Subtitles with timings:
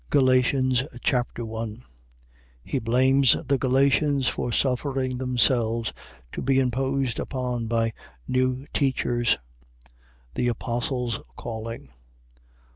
[0.09, 1.83] Galatians Chapter 1
[2.63, 5.93] He blames the Galatians for suffering themselves
[6.31, 7.93] to be imposed upon by
[8.27, 9.37] new teachers.
[10.33, 11.89] The apostle's calling.